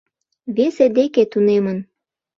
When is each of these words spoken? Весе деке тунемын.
Весе 0.55 0.85
деке 0.97 1.23
тунемын. 1.31 1.77